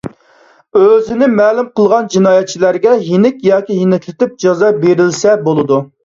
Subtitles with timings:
[0.77, 5.79] ئۆزىنى مەلۇم قىلغان جىنايەتچىلەرگە يېنىك ياكى يېنىكلىتىپ جازا بېرىلسە بولىدۇ.